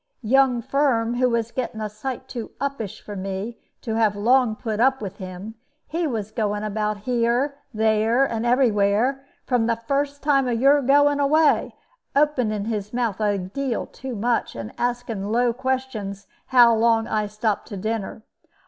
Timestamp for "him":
5.17-5.53